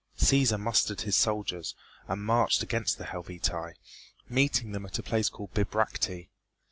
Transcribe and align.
Cæsar 0.17 0.59
mustered 0.59 1.01
his 1.01 1.15
soldiers 1.15 1.75
and 2.07 2.23
marched 2.25 2.63
against 2.63 2.97
the 2.97 3.03
Helvetii, 3.05 3.75
meeting 4.27 4.71
them 4.71 4.87
at 4.87 4.97
a 4.97 5.03
place 5.03 5.29
called 5.29 5.53
Bibracte. 5.53 6.27